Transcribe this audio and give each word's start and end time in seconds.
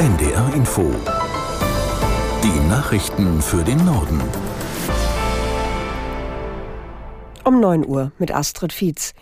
NDR 0.00 0.54
Info. 0.54 0.90
Die 2.42 2.68
Nachrichten 2.70 3.42
für 3.42 3.62
den 3.62 3.84
Norden. 3.84 4.18
Um 7.44 7.60
9 7.60 7.86
Uhr 7.86 8.10
mit 8.16 8.34
Astrid 8.34 8.72
Fietz. 8.72 9.12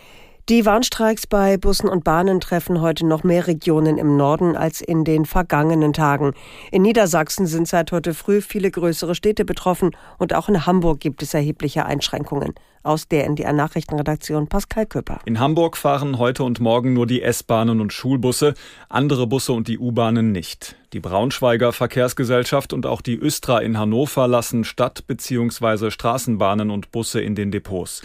Die 0.48 0.64
Warnstreiks 0.64 1.26
bei 1.26 1.58
Bussen 1.58 1.90
und 1.90 2.04
Bahnen 2.04 2.40
treffen 2.40 2.80
heute 2.80 3.04
noch 3.04 3.22
mehr 3.22 3.46
Regionen 3.46 3.98
im 3.98 4.16
Norden 4.16 4.56
als 4.56 4.80
in 4.80 5.04
den 5.04 5.26
vergangenen 5.26 5.92
Tagen. 5.92 6.32
In 6.72 6.80
Niedersachsen 6.80 7.46
sind 7.46 7.68
seit 7.68 7.92
heute 7.92 8.14
früh 8.14 8.40
viele 8.40 8.70
größere 8.70 9.14
Städte 9.14 9.44
betroffen 9.44 9.90
und 10.16 10.34
auch 10.34 10.48
in 10.48 10.64
Hamburg 10.64 11.00
gibt 11.00 11.22
es 11.22 11.34
erhebliche 11.34 11.84
Einschränkungen. 11.84 12.54
Aus 12.82 13.08
der 13.08 13.26
NDR 13.26 13.52
Nachrichtenredaktion 13.52 14.48
Pascal 14.48 14.86
Köpper. 14.86 15.20
In 15.26 15.38
Hamburg 15.38 15.76
fahren 15.76 16.16
heute 16.16 16.44
und 16.44 16.60
morgen 16.60 16.94
nur 16.94 17.06
die 17.06 17.20
S-Bahnen 17.20 17.82
und 17.82 17.92
Schulbusse, 17.92 18.54
andere 18.88 19.26
Busse 19.26 19.52
und 19.52 19.68
die 19.68 19.78
U-Bahnen 19.78 20.32
nicht. 20.32 20.76
Die 20.94 21.00
Braunschweiger 21.00 21.74
Verkehrsgesellschaft 21.74 22.72
und 22.72 22.86
auch 22.86 23.02
die 23.02 23.18
Östra 23.18 23.58
in 23.58 23.76
Hannover 23.78 24.26
lassen 24.26 24.64
Stadt- 24.64 25.06
bzw. 25.06 25.90
Straßenbahnen 25.90 26.70
und 26.70 26.90
Busse 26.90 27.20
in 27.20 27.34
den 27.34 27.50
Depots. 27.50 28.00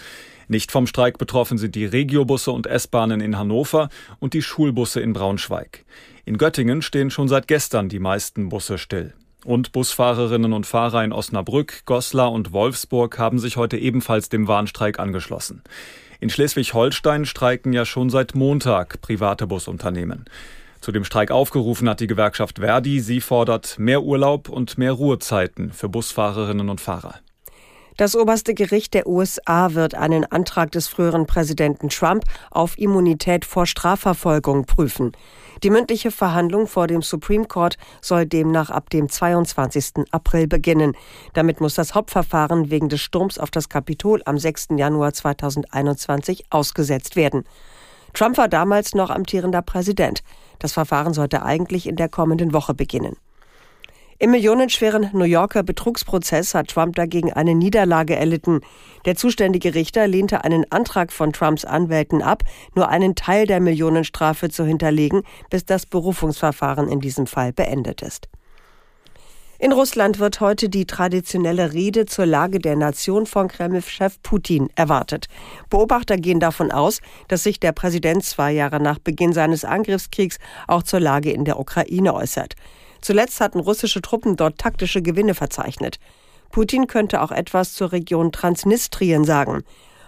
Nicht 0.47 0.71
vom 0.71 0.87
Streik 0.87 1.17
betroffen 1.17 1.57
sind 1.57 1.75
die 1.75 1.85
Regiobusse 1.85 2.51
und 2.51 2.67
S-Bahnen 2.67 3.21
in 3.21 3.37
Hannover 3.37 3.89
und 4.19 4.33
die 4.33 4.41
Schulbusse 4.41 4.99
in 4.99 5.13
Braunschweig. 5.13 5.85
In 6.25 6.37
Göttingen 6.37 6.81
stehen 6.81 7.11
schon 7.11 7.27
seit 7.27 7.47
gestern 7.47 7.89
die 7.89 7.99
meisten 7.99 8.49
Busse 8.49 8.77
still. 8.77 9.13
Und 9.45 9.73
Busfahrerinnen 9.73 10.53
und 10.53 10.65
Fahrer 10.65 11.03
in 11.03 11.11
Osnabrück, 11.11 11.85
Goslar 11.85 12.31
und 12.31 12.53
Wolfsburg 12.53 13.19
haben 13.19 13.39
sich 13.39 13.57
heute 13.57 13.77
ebenfalls 13.77 14.29
dem 14.29 14.47
Warnstreik 14.47 14.99
angeschlossen. 14.99 15.63
In 16.21 16.29
Schleswig-Holstein 16.29 17.25
streiken 17.25 17.73
ja 17.73 17.85
schon 17.85 18.09
seit 18.09 18.35
Montag 18.35 19.01
private 19.01 19.45
Busunternehmen. 19.45 20.25
Zu 20.79 20.93
dem 20.93 21.03
Streik 21.03 21.31
aufgerufen 21.31 21.89
hat 21.89 21.99
die 21.99 22.07
Gewerkschaft 22.07 22.59
Verdi. 22.59 23.01
Sie 23.01 23.19
fordert 23.19 23.77
mehr 23.79 24.03
Urlaub 24.03 24.47
und 24.47 24.77
mehr 24.77 24.93
Ruhezeiten 24.93 25.71
für 25.71 25.89
Busfahrerinnen 25.89 26.69
und 26.69 26.79
Fahrer. 26.79 27.15
Das 27.97 28.15
oberste 28.15 28.55
Gericht 28.55 28.95
der 28.95 29.07
USA 29.07 29.75
wird 29.75 29.93
einen 29.93 30.25
Antrag 30.25 30.71
des 30.71 30.87
früheren 30.87 31.27
Präsidenten 31.27 31.89
Trump 31.89 32.23
auf 32.49 32.77
Immunität 32.79 33.45
vor 33.45 33.67
Strafverfolgung 33.67 34.65
prüfen. 34.65 35.11
Die 35.61 35.69
mündliche 35.69 36.09
Verhandlung 36.09 36.65
vor 36.67 36.87
dem 36.87 37.03
Supreme 37.03 37.45
Court 37.45 37.77
soll 38.01 38.25
demnach 38.25 38.71
ab 38.71 38.89
dem 38.89 39.09
22. 39.09 40.05
April 40.11 40.47
beginnen. 40.47 40.97
Damit 41.33 41.61
muss 41.61 41.75
das 41.75 41.93
Hauptverfahren 41.93 42.71
wegen 42.71 42.89
des 42.89 43.01
Sturms 43.01 43.37
auf 43.37 43.51
das 43.51 43.69
Kapitol 43.69 44.21
am 44.25 44.39
6. 44.39 44.69
Januar 44.75 45.13
2021 45.13 46.45
ausgesetzt 46.49 47.15
werden. 47.15 47.43
Trump 48.13 48.37
war 48.37 48.47
damals 48.47 48.93
noch 48.95 49.11
amtierender 49.11 49.61
Präsident. 49.61 50.23
Das 50.59 50.73
Verfahren 50.73 51.13
sollte 51.13 51.43
eigentlich 51.43 51.87
in 51.87 51.95
der 51.95 52.09
kommenden 52.09 52.53
Woche 52.53 52.73
beginnen. 52.73 53.15
Im 54.19 54.31
millionenschweren 54.31 55.09
New 55.13 55.23
Yorker 55.25 55.63
Betrugsprozess 55.63 56.53
hat 56.53 56.67
Trump 56.69 56.95
dagegen 56.95 57.33
eine 57.33 57.55
Niederlage 57.55 58.15
erlitten. 58.15 58.61
Der 59.05 59.15
zuständige 59.15 59.73
Richter 59.73 60.07
lehnte 60.07 60.43
einen 60.43 60.71
Antrag 60.71 61.11
von 61.11 61.33
Trumps 61.33 61.65
Anwälten 61.65 62.21
ab, 62.21 62.43
nur 62.75 62.89
einen 62.89 63.15
Teil 63.15 63.47
der 63.47 63.59
Millionenstrafe 63.59 64.49
zu 64.49 64.65
hinterlegen, 64.65 65.23
bis 65.49 65.65
das 65.65 65.85
Berufungsverfahren 65.85 66.87
in 66.87 66.99
diesem 66.99 67.27
Fall 67.27 67.53
beendet 67.53 68.01
ist. 68.01 68.27
In 69.59 69.71
Russland 69.71 70.19
wird 70.19 70.41
heute 70.41 70.67
die 70.67 70.85
traditionelle 70.85 71.71
Rede 71.71 72.05
zur 72.05 72.25
Lage 72.25 72.59
der 72.59 72.75
Nation 72.75 73.25
von 73.25 73.47
Kreml-Chef 73.47 74.21
Putin 74.21 74.67
erwartet. 74.75 75.27
Beobachter 75.69 76.17
gehen 76.17 76.41
davon 76.41 76.69
aus, 76.69 76.99
dass 77.29 77.43
sich 77.43 77.61
der 77.61 77.71
Präsident 77.71 78.25
zwei 78.25 78.51
Jahre 78.51 78.81
nach 78.81 78.99
Beginn 78.99 79.31
seines 79.31 79.63
Angriffskriegs 79.63 80.37
auch 80.67 80.83
zur 80.83 80.99
Lage 80.99 81.31
in 81.31 81.45
der 81.45 81.59
Ukraine 81.59 82.13
äußert. 82.13 82.55
Zuletzt 83.03 83.41
hatten 83.41 83.59
russische 83.59 84.01
Truppen 84.01 84.37
dort 84.37 84.57
taktische 84.57 85.01
Gewinne 85.01 85.33
verzeichnet. 85.33 85.99
Putin 86.51 86.87
könnte 86.87 87.21
auch 87.21 87.31
etwas 87.31 87.73
zur 87.73 87.91
Region 87.91 88.31
Transnistrien 88.31 89.25
sagen. 89.25 89.63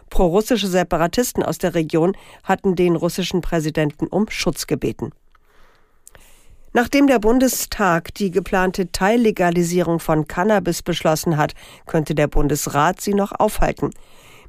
Prorussische 0.09 0.67
Separatisten 0.67 1.43
aus 1.43 1.57
der 1.57 1.75
Region 1.75 2.15
hatten 2.45 2.77
den 2.77 2.95
russischen 2.95 3.41
Präsidenten 3.41 4.07
um 4.07 4.29
Schutz 4.29 4.65
gebeten. 4.65 5.11
Nachdem 6.71 7.07
der 7.07 7.19
Bundestag 7.19 8.13
die 8.13 8.31
geplante 8.31 8.89
Teillegalisierung 8.93 9.99
von 9.99 10.29
Cannabis 10.29 10.81
beschlossen 10.81 11.35
hat, 11.35 11.53
könnte 11.87 12.15
der 12.15 12.27
Bundesrat 12.27 13.01
sie 13.01 13.13
noch 13.13 13.33
aufhalten. 13.37 13.89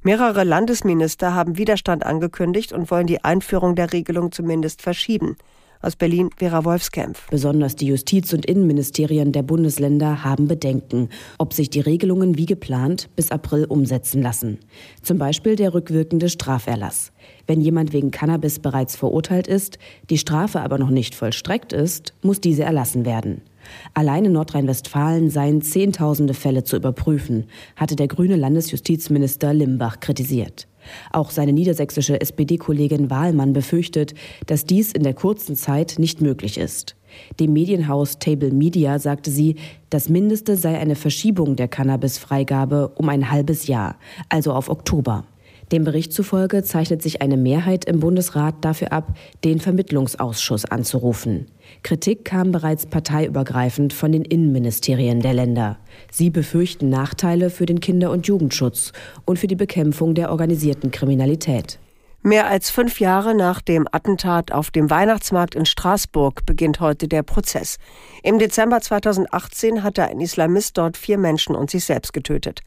Mehrere 0.03 0.44
Landesminister 0.44 1.34
haben 1.34 1.59
Widerstand 1.59 2.06
angekündigt 2.06 2.72
und 2.72 2.92
wollen 2.92 3.09
die 3.09 3.25
Einführung 3.25 3.75
der 3.75 3.92
Regelung 3.92 4.31
zumindest 4.31 4.82
verschieben. 4.82 5.37
Aus 5.86 5.94
Berlin 5.94 6.30
Vera 6.36 6.64
Wolfskämpf. 6.64 7.28
Besonders 7.30 7.76
die 7.76 7.86
Justiz- 7.86 8.32
und 8.32 8.44
Innenministerien 8.44 9.30
der 9.30 9.44
Bundesländer 9.44 10.24
haben 10.24 10.48
Bedenken, 10.48 11.10
ob 11.38 11.52
sich 11.52 11.70
die 11.70 11.78
Regelungen 11.78 12.36
wie 12.36 12.47
geplant 12.47 13.08
bis 13.14 13.30
April 13.30 13.66
umsetzen 13.66 14.20
lassen. 14.20 14.58
Zum 15.02 15.19
Beispiel 15.19 15.54
der 15.54 15.74
rückwirkende 15.74 16.28
Straferlass. 16.28 17.12
Wenn 17.47 17.60
jemand 17.60 17.92
wegen 17.92 18.10
Cannabis 18.10 18.58
bereits 18.58 18.97
verurteilt 18.97 19.47
ist, 19.47 19.78
die 20.10 20.19
Strafe 20.19 20.60
aber 20.60 20.78
noch 20.78 20.91
nicht 20.91 21.14
vollstreckt 21.14 21.72
ist, 21.72 22.14
muss 22.20 22.41
diese 22.41 22.64
erlassen 22.64 23.04
werden. 23.04 23.42
Allein 23.94 24.24
in 24.24 24.32
Nordrhein-Westfalen 24.32 25.30
seien 25.30 25.62
Zehntausende 25.62 26.34
Fälle 26.34 26.64
zu 26.64 26.74
überprüfen, 26.74 27.44
hatte 27.76 27.94
der 27.94 28.08
grüne 28.08 28.34
Landesjustizminister 28.34 29.54
Limbach 29.54 30.00
kritisiert. 30.00 30.66
Auch 31.12 31.30
seine 31.30 31.52
niedersächsische 31.52 32.20
SPD-Kollegin 32.20 33.10
Wahlmann 33.10 33.52
befürchtet, 33.52 34.14
dass 34.47 34.64
dies 34.64 34.92
in 34.92 35.02
der 35.02 35.14
kurzen 35.14 35.56
Zeit 35.56 35.97
nicht 35.98 36.20
möglich 36.20 36.58
ist. 36.58 36.97
Dem 37.41 37.52
Medienhaus 37.52 38.19
Table 38.19 38.50
Media 38.50 38.98
sagte 38.98 39.30
sie, 39.30 39.56
das 39.91 40.08
Mindeste 40.08 40.56
sei 40.56 40.78
eine 40.78 40.97
Verschiebung 40.97 41.56
der 41.56 41.69
Cannabis-Freigabe 41.69 42.88
um 42.97 43.08
ein 43.08 43.30
halbes 43.30 43.66
Jahr, 43.66 43.97
also 44.28 44.52
auf 44.52 44.69
Oktober. 44.69 45.24
Dem 45.72 45.82
Bericht 45.82 46.12
zufolge 46.12 46.62
zeichnet 46.62 47.03
sich 47.03 47.22
eine 47.22 47.37
Mehrheit 47.37 47.87
im 47.87 47.99
Bundesrat 47.99 48.54
dafür 48.60 48.93
ab, 48.93 49.16
den 49.43 49.59
Vermittlungsausschuss 49.59 50.65
anzurufen. 50.65 51.47
Kritik 51.82 52.25
kam 52.25 52.53
bereits 52.53 52.87
parteiübergreifend 52.87 53.93
von 53.93 54.12
den 54.12 54.25
Innenministerien 54.25 55.21
der 55.21 55.34
Länder. 55.34 55.78
Sie 56.12 56.31
befürchten 56.31 56.88
Nachteile 56.88 57.50
für 57.50 57.66
den 57.66 57.81
Kinder- 57.81 58.12
und 58.12 58.28
Jugendschutz 58.28 58.93
und 59.25 59.41
für 59.41 59.49
die 59.49 59.56
Bekämpfung 59.56 60.15
der 60.15 60.31
organisierten 60.31 60.93
Kriminalität. 60.93 61.81
Mehr 62.22 62.48
als 62.48 62.71
fünf 62.71 62.98
Jahre 63.00 63.34
nach 63.34 63.60
dem 63.60 63.87
Attentat 63.91 64.50
auf 64.50 64.71
dem 64.71 64.91
Weihnachtsmarkt 64.91 65.54
in 65.54 65.66
Straßburg 65.66 66.44
beginnt 66.47 66.81
heute 66.81 67.09
der 67.09 67.22
Prozess. 67.22 67.77
Im 68.22 68.38
Dezember 68.38 68.81
2018 68.81 69.83
hatte 69.83 70.04
ein 70.04 70.21
Islamist 70.21 70.77
dort 70.78 70.97
vier 70.97 71.19
Menschen 71.19 71.54
und 71.54 71.71
sich 71.71 71.84
selbst 71.84 72.12
getötet. 72.12 72.62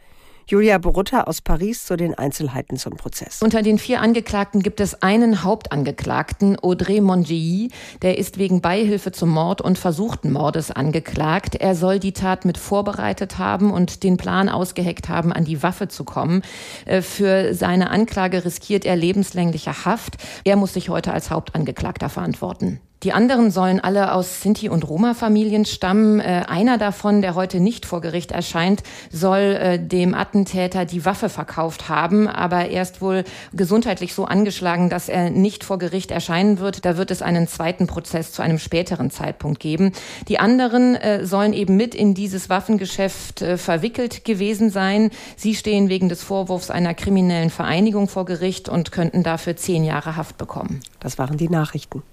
Julia 0.50 0.80
Borutta 0.80 1.26
aus 1.26 1.42
Paris 1.42 1.86
zu 1.86 1.96
den 1.96 2.16
Einzelheiten 2.16 2.76
zum 2.76 2.96
Prozess. 2.98 3.44
Unter 3.44 3.62
den 3.62 3.78
vier 3.78 4.02
Angeklagten 4.02 4.64
gibt 4.64 4.80
es 4.80 5.04
einen 5.04 5.44
Hauptangeklagten, 5.44 6.58
Audrey 6.60 7.02
Mongeilly. 7.02 7.70
Der 8.02 8.18
ist 8.18 8.40
wegen 8.40 8.60
Beihilfe 8.60 9.12
zum 9.12 9.30
Mord 9.30 9.62
und 9.62 9.78
versuchten 9.78 10.32
Mordes 10.32 10.72
angeklagt. 10.72 11.54
Er 11.54 11.76
soll 11.76 12.00
die 12.00 12.14
Tat 12.14 12.46
mit 12.46 12.58
vorbereitet 12.58 13.38
haben 13.38 13.70
und 13.70 14.02
den 14.02 14.18
Plan 14.18 14.50
ausgeheckt 14.50 15.08
haben, 15.08 15.32
an 15.32 15.46
die 15.46 15.62
Waffe 15.62 15.88
zu 15.88 16.04
kommen. 16.04 16.42
Äh, 16.86 17.04
für 17.04 17.54
seine 17.54 17.92
Anklage 17.92 18.44
riskiert 18.44 18.86
er 18.86 18.96
lebenslängliche 18.96 19.86
Haft. 19.86 20.18
Er 20.46 20.56
muss 20.56 20.74
sich 20.74 20.90
heute 20.90 21.14
als 21.14 21.30
Hauptangeklagter 21.30 22.10
verantworten. 22.10 22.81
Die 23.04 23.14
anderen 23.14 23.50
sollen 23.50 23.80
alle 23.80 24.14
aus 24.14 24.42
Sinti- 24.42 24.68
und 24.68 24.88
Roma-Familien 24.88 25.64
stammen. 25.64 26.20
Äh, 26.20 26.44
einer 26.50 26.78
davon, 26.78 27.22
der 27.22 27.34
heute 27.34 27.62
nicht 27.62 27.86
vor 27.86 28.02
Gericht 28.02 28.34
erscheint, 28.34 28.84
soll 29.10 29.40
äh, 29.40 29.80
dem 29.80 30.14
Attentäter 30.14 30.84
die 30.84 31.06
Waffe 31.06 31.30
verkauft 31.30 31.88
haben, 31.88 32.28
aber 32.28 32.66
er 32.66 32.82
ist 32.82 33.02
wohl 33.02 33.24
gesundheitlich 33.54 34.14
so 34.14 34.26
angeschlagen, 34.26 34.90
dass 34.90 35.08
er 35.08 35.30
nicht 35.30 35.64
vor 35.64 35.78
Gericht 35.78 36.12
erscheinen 36.12 36.60
wird. 36.60 36.84
Da 36.84 36.98
wird 36.98 37.10
es 37.10 37.22
einen 37.22 37.48
zweiten 37.48 37.88
Prozess 37.88 38.34
zu 38.34 38.42
einem 38.42 38.60
späteren 38.60 39.12
Zeitpunkt 39.12 39.62
geben. 39.62 39.94
Die 40.28 40.40
anderen 40.40 40.96
äh, 40.96 41.25
sollen 41.25 41.54
eben 41.54 41.78
mit 41.78 41.96
in 41.96 42.13
dieses 42.13 42.50
Waffengeschäft 42.50 43.42
äh, 43.42 43.57
verwickelt 43.57 44.25
gewesen 44.25 44.72
sein. 44.72 45.10
Sie 45.38 45.56
stehen 45.56 45.88
wegen 45.88 46.10
des 46.10 46.22
Vorwurfs 46.22 46.69
einer 46.69 46.94
kriminellen 46.94 47.50
Vereinigung 47.50 48.10
vor 48.10 48.25
Gericht 48.25 48.68
und 48.68 48.92
könnten 48.92 49.24
dafür 49.24 49.56
zehn 49.56 49.86
Jahre 49.86 50.18
Haft 50.18 50.38
bekommen. 50.38 50.81
Das 51.00 51.18
waren 51.18 51.38
die 51.38 51.48
Nachrichten. 51.48 52.04